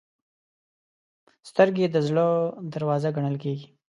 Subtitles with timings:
[1.49, 2.25] سترګې د زړه
[2.73, 3.67] دروازه ګڼل کېږي